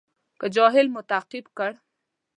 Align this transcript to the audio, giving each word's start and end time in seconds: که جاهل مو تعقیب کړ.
که 0.39 0.47
جاهل 0.55 0.87
مو 0.93 1.01
تعقیب 1.11 1.45
کړ. 1.57 1.71